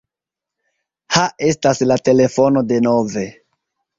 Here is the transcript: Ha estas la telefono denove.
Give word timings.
Ha 1.17 1.25
estas 1.49 1.83
la 1.91 1.99
telefono 2.09 2.63
denove. 2.71 3.27